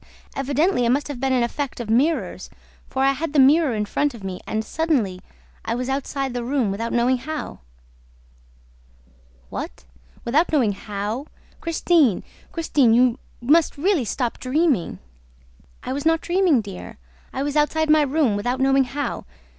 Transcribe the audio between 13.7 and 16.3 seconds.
really stop dreaming!" "I was not